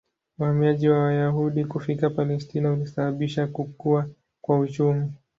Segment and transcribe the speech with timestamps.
[0.39, 4.09] Uhamiaji wa Wayahudi kufika Palestina ulisababisha kukua
[4.41, 5.11] kwa uchumi.